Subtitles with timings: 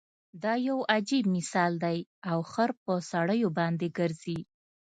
[0.43, 1.97] دا يو عجیب مثال دی
[2.31, 4.39] او خر په سړیو باندې ګرځي.